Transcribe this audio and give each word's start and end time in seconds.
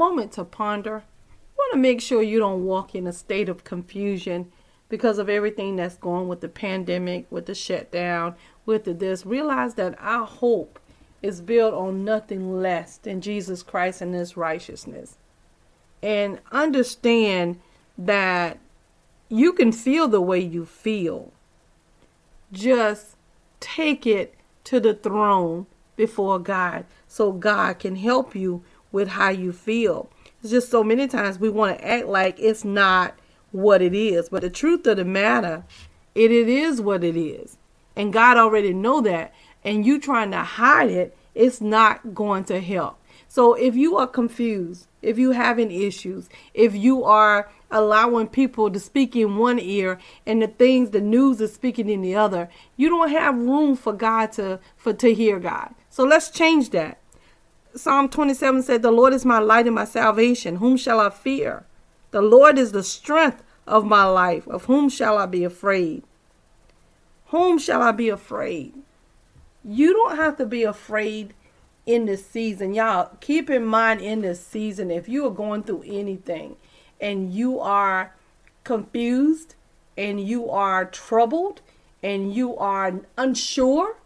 moment 0.00 0.32
to 0.32 0.44
ponder. 0.44 1.04
You 1.28 1.56
want 1.58 1.72
to 1.74 1.78
make 1.78 2.00
sure 2.00 2.22
you 2.22 2.38
don't 2.38 2.64
walk 2.64 2.94
in 2.94 3.06
a 3.06 3.12
state 3.12 3.50
of 3.50 3.64
confusion 3.64 4.50
because 4.88 5.18
of 5.18 5.28
everything 5.28 5.76
that's 5.76 5.98
going 5.98 6.26
with 6.26 6.40
the 6.40 6.48
pandemic, 6.48 7.26
with 7.30 7.44
the 7.44 7.54
shutdown, 7.54 8.34
with 8.64 8.84
the 8.84 8.94
this. 8.94 9.26
Realize 9.26 9.74
that 9.74 9.94
our 10.00 10.26
hope 10.26 10.80
is 11.22 11.42
built 11.42 11.74
on 11.74 12.02
nothing 12.02 12.62
less 12.62 12.96
than 12.96 13.20
Jesus 13.20 13.62
Christ 13.62 14.00
and 14.00 14.14
his 14.14 14.38
righteousness. 14.38 15.18
And 16.02 16.40
understand 16.50 17.60
that 17.98 18.58
you 19.28 19.52
can 19.52 19.70
feel 19.70 20.08
the 20.08 20.22
way 20.22 20.40
you 20.40 20.64
feel. 20.64 21.30
Just 22.50 23.16
take 23.60 24.06
it 24.06 24.34
to 24.64 24.80
the 24.80 24.94
throne 24.94 25.66
before 25.94 26.38
God 26.38 26.86
so 27.06 27.32
God 27.32 27.78
can 27.78 27.96
help 27.96 28.34
you 28.34 28.64
with 28.92 29.08
how 29.08 29.30
you 29.30 29.52
feel. 29.52 30.10
It's 30.42 30.50
just 30.50 30.70
so 30.70 30.82
many 30.82 31.06
times 31.06 31.38
we 31.38 31.48
want 31.48 31.78
to 31.78 31.86
act 31.86 32.06
like 32.06 32.38
it's 32.38 32.64
not 32.64 33.14
what 33.52 33.82
it 33.82 33.94
is, 33.94 34.28
but 34.28 34.42
the 34.42 34.50
truth 34.50 34.86
of 34.86 34.96
the 34.96 35.04
matter, 35.04 35.64
it, 36.14 36.30
it 36.30 36.48
is 36.48 36.80
what 36.80 37.04
it 37.04 37.16
is. 37.16 37.56
And 37.96 38.12
God 38.12 38.36
already 38.36 38.72
know 38.72 39.00
that. 39.02 39.34
And 39.62 39.84
you 39.84 40.00
trying 40.00 40.30
to 40.30 40.38
hide 40.38 40.90
it, 40.90 41.16
it's 41.34 41.60
not 41.60 42.14
going 42.14 42.44
to 42.44 42.60
help. 42.60 42.98
So 43.28 43.54
if 43.54 43.76
you 43.76 43.96
are 43.96 44.06
confused, 44.06 44.88
if 45.02 45.18
you 45.18 45.32
having 45.32 45.70
issues, 45.70 46.28
if 46.54 46.74
you 46.74 47.04
are 47.04 47.48
allowing 47.70 48.26
people 48.26 48.70
to 48.70 48.80
speak 48.80 49.14
in 49.14 49.36
one 49.36 49.58
ear 49.60 49.98
and 50.26 50.42
the 50.42 50.48
things 50.48 50.90
the 50.90 51.00
news 51.00 51.40
is 51.40 51.52
speaking 51.52 51.88
in 51.88 52.00
the 52.00 52.16
other, 52.16 52.48
you 52.76 52.88
don't 52.88 53.10
have 53.10 53.36
room 53.36 53.76
for 53.76 53.92
God 53.92 54.32
to 54.32 54.58
for 54.76 54.92
to 54.94 55.14
hear 55.14 55.38
God. 55.38 55.74
So 55.90 56.04
let's 56.04 56.30
change 56.30 56.70
that. 56.70 56.98
Psalm 57.74 58.08
27 58.08 58.62
said, 58.62 58.82
The 58.82 58.90
Lord 58.90 59.12
is 59.12 59.24
my 59.24 59.38
light 59.38 59.66
and 59.66 59.74
my 59.74 59.84
salvation. 59.84 60.56
Whom 60.56 60.76
shall 60.76 61.00
I 61.00 61.10
fear? 61.10 61.64
The 62.10 62.20
Lord 62.20 62.58
is 62.58 62.72
the 62.72 62.82
strength 62.82 63.42
of 63.66 63.84
my 63.84 64.04
life. 64.04 64.46
Of 64.48 64.64
whom 64.64 64.88
shall 64.88 65.16
I 65.16 65.26
be 65.26 65.44
afraid? 65.44 66.02
Whom 67.26 67.58
shall 67.58 67.80
I 67.80 67.92
be 67.92 68.08
afraid? 68.08 68.74
You 69.64 69.92
don't 69.92 70.16
have 70.16 70.36
to 70.38 70.46
be 70.46 70.64
afraid 70.64 71.34
in 71.86 72.06
this 72.06 72.26
season. 72.26 72.74
Y'all, 72.74 73.16
keep 73.20 73.48
in 73.48 73.64
mind 73.64 74.00
in 74.00 74.22
this 74.22 74.44
season, 74.44 74.90
if 74.90 75.08
you 75.08 75.26
are 75.26 75.30
going 75.30 75.62
through 75.62 75.84
anything 75.86 76.56
and 77.00 77.32
you 77.32 77.60
are 77.60 78.14
confused 78.64 79.54
and 79.96 80.20
you 80.20 80.50
are 80.50 80.84
troubled 80.84 81.60
and 82.02 82.34
you 82.34 82.56
are 82.56 83.00
unsure, 83.16 83.96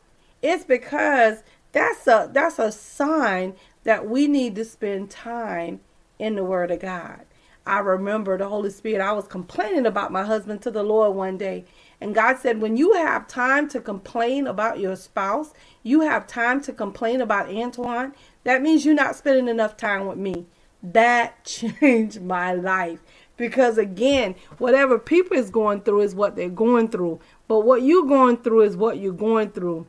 it's 0.43 0.65
because 0.65 1.43
that's 1.75 2.09
a 2.09 2.31
that's 2.33 2.61
a 2.61 2.73
sign 2.73 3.55
that 3.85 4.09
we 4.09 4.29
need 4.29 4.57
to 4.57 4.67
spend 4.67 5.11
time 5.11 5.81
in 6.19 6.37
the 6.37 6.45
word 6.45 6.73
of 6.73 6.81
God. 6.81 7.27
I 7.67 7.81
remember 7.81 8.39
the 8.39 8.49
Holy 8.49 8.71
Spirit. 8.71 9.03
I 9.03 9.13
was 9.13 9.29
complaining 9.29 9.87
about 9.87 10.13
my 10.13 10.25
husband 10.25 10.63
to 10.63 10.73
the 10.73 10.85
Lord 10.85 11.17
one 11.17 11.39
day. 11.39 11.67
And 12.01 12.15
God 12.15 12.39
said, 12.39 12.61
when 12.63 12.77
you 12.77 12.95
have 12.95 13.29
time 13.29 13.69
to 13.71 13.81
complain 13.81 14.47
about 14.47 14.81
your 14.81 14.97
spouse, 14.97 15.55
you 15.83 16.03
have 16.03 16.27
time 16.27 16.63
to 16.63 16.75
complain 16.75 17.23
about 17.23 17.51
Antoine, 17.51 18.15
that 18.45 18.63
means 18.63 18.87
you're 18.87 18.95
not 18.95 19.17
spending 19.17 19.49
enough 19.49 19.77
time 19.79 20.07
with 20.07 20.19
me. 20.19 20.47
That 20.83 21.45
changed 21.47 22.23
my 22.23 22.55
life. 22.55 23.01
Because 23.39 23.79
again, 23.79 24.37
whatever 24.59 24.99
people 24.99 25.39
is 25.39 25.51
going 25.51 25.83
through 25.83 26.03
is 26.03 26.15
what 26.15 26.37
they're 26.37 26.51
going 26.51 26.89
through. 26.89 27.21
But 27.49 27.61
what 27.61 27.83
you're 27.83 28.07
going 28.07 28.39
through 28.39 28.63
is 28.63 28.77
what 28.77 28.99
you're 28.99 29.13
going 29.15 29.53
through. 29.53 29.87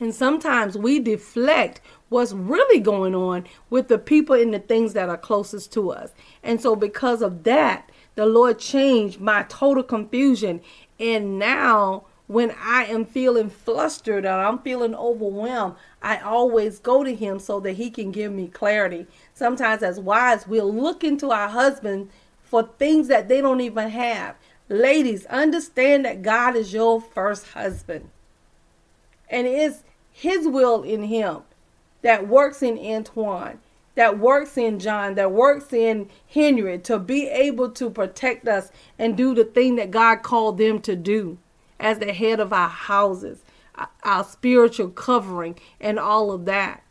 And 0.00 0.14
sometimes 0.14 0.78
we 0.78 0.98
deflect 0.98 1.82
what's 2.08 2.32
really 2.32 2.80
going 2.80 3.14
on 3.14 3.46
with 3.68 3.88
the 3.88 3.98
people 3.98 4.34
and 4.34 4.52
the 4.52 4.58
things 4.58 4.94
that 4.94 5.10
are 5.10 5.18
closest 5.18 5.72
to 5.74 5.92
us. 5.92 6.12
And 6.42 6.60
so, 6.60 6.74
because 6.74 7.20
of 7.20 7.44
that, 7.44 7.90
the 8.14 8.24
Lord 8.26 8.58
changed 8.58 9.20
my 9.20 9.44
total 9.48 9.82
confusion. 9.82 10.62
And 10.98 11.38
now, 11.38 12.04
when 12.26 12.54
I 12.62 12.84
am 12.84 13.04
feeling 13.04 13.50
flustered 13.50 14.24
or 14.24 14.30
I'm 14.30 14.60
feeling 14.60 14.94
overwhelmed, 14.94 15.74
I 16.02 16.18
always 16.18 16.78
go 16.78 17.04
to 17.04 17.14
Him 17.14 17.38
so 17.38 17.60
that 17.60 17.72
He 17.72 17.90
can 17.90 18.10
give 18.10 18.32
me 18.32 18.48
clarity. 18.48 19.06
Sometimes, 19.34 19.82
as 19.82 20.00
wives, 20.00 20.46
we'll 20.46 20.72
look 20.72 21.04
into 21.04 21.30
our 21.30 21.48
husband 21.48 22.08
for 22.42 22.62
things 22.78 23.08
that 23.08 23.28
they 23.28 23.40
don't 23.40 23.60
even 23.60 23.90
have. 23.90 24.36
Ladies, 24.68 25.26
understand 25.26 26.04
that 26.04 26.22
God 26.22 26.56
is 26.56 26.72
your 26.72 27.00
first 27.00 27.48
husband. 27.48 28.08
And 29.28 29.46
it's 29.46 29.82
his 30.12 30.46
will 30.46 30.82
in 30.82 31.04
him 31.04 31.42
that 32.02 32.28
works 32.28 32.62
in 32.62 32.78
Antoine, 32.78 33.58
that 33.94 34.18
works 34.18 34.56
in 34.56 34.78
John, 34.78 35.14
that 35.14 35.32
works 35.32 35.72
in 35.72 36.08
Henry 36.28 36.78
to 36.78 36.98
be 36.98 37.28
able 37.28 37.70
to 37.72 37.90
protect 37.90 38.48
us 38.48 38.70
and 38.98 39.16
do 39.16 39.34
the 39.34 39.44
thing 39.44 39.76
that 39.76 39.90
God 39.90 40.22
called 40.22 40.58
them 40.58 40.80
to 40.82 40.96
do 40.96 41.38
as 41.78 41.98
the 41.98 42.12
head 42.12 42.40
of 42.40 42.52
our 42.52 42.68
houses, 42.68 43.44
our 44.02 44.24
spiritual 44.24 44.88
covering, 44.88 45.58
and 45.80 45.98
all 45.98 46.30
of 46.30 46.44
that. 46.44 46.82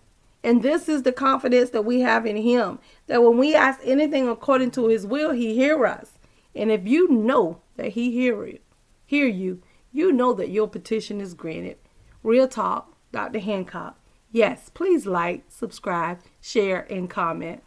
And 0.44 0.64
this 0.64 0.88
is 0.88 1.04
the 1.04 1.12
confidence 1.12 1.72
that 1.72 1.84
we 1.84 2.02
have 2.02 2.26
in 2.26 2.38
Him 2.38 2.80
that 3.08 3.24
when 3.24 3.38
we 3.38 3.56
ask 3.56 3.80
anything 3.84 4.28
according 4.28 4.72
to 4.72 4.88
His 4.88 5.06
will, 5.06 5.32
He 5.32 5.56
hear 5.56 5.86
us. 5.86 6.12
And 6.56 6.72
if 6.72 6.88
you 6.88 7.10
know 7.10 7.60
that 7.76 7.90
He 7.90 8.12
hear 8.12 8.46
you, 8.46 8.60
hear 9.06 9.28
you, 9.28 9.62
you 9.92 10.12
know 10.12 10.34
that 10.34 10.50
your 10.50 10.68
petition 10.68 11.20
is 11.20 11.34
granted. 11.34 11.78
Real 12.24 12.48
talk. 12.48 12.96
Dr. 13.12 13.40
Hancock. 13.40 14.00
Yes, 14.32 14.70
please 14.70 15.06
like, 15.06 15.46
subscribe, 15.50 16.20
share, 16.40 16.86
and 16.92 17.10
comment. 17.10 17.64